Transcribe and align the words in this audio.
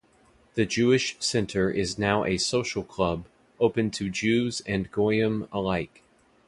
The 0.55 0.65
Jewish 0.65 1.15
Center 1.19 1.69
is 1.69 1.99
now 1.99 2.25
a 2.25 2.37
"social 2.39 2.81
club," 2.83 3.27
open 3.59 3.91
to 3.91 4.09
Jews 4.09 4.59
and 4.65 4.91
goyim 4.91 5.47
alike. 5.51 6.01